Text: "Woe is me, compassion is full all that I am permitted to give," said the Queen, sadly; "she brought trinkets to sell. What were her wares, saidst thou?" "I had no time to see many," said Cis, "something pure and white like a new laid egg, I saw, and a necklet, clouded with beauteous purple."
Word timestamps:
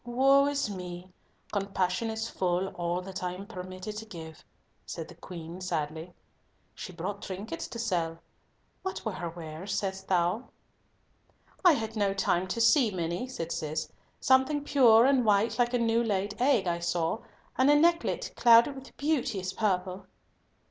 "Woe 0.03 0.47
is 0.47 0.67
me, 0.67 1.11
compassion 1.51 2.09
is 2.09 2.27
full 2.27 2.69
all 2.69 3.01
that 3.01 3.21
I 3.21 3.33
am 3.33 3.45
permitted 3.45 3.97
to 3.97 4.05
give," 4.05 4.43
said 4.83 5.07
the 5.07 5.13
Queen, 5.13 5.61
sadly; 5.61 6.11
"she 6.73 6.91
brought 6.91 7.21
trinkets 7.21 7.67
to 7.67 7.77
sell. 7.77 8.17
What 8.81 9.05
were 9.05 9.11
her 9.11 9.29
wares, 9.29 9.77
saidst 9.77 10.07
thou?" 10.07 10.49
"I 11.63 11.73
had 11.73 11.95
no 11.95 12.15
time 12.15 12.47
to 12.47 12.59
see 12.59 12.89
many," 12.89 13.27
said 13.27 13.51
Cis, 13.51 13.89
"something 14.19 14.63
pure 14.63 15.05
and 15.05 15.23
white 15.23 15.59
like 15.59 15.75
a 15.75 15.77
new 15.77 16.03
laid 16.03 16.33
egg, 16.41 16.65
I 16.65 16.79
saw, 16.79 17.19
and 17.55 17.69
a 17.69 17.75
necklet, 17.75 18.31
clouded 18.35 18.73
with 18.73 18.97
beauteous 18.97 19.53
purple." 19.53 20.07